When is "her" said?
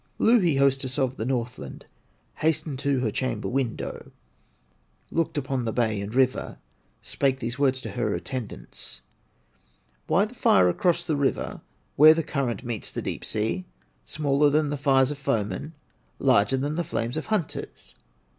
3.01-3.11, 7.91-8.15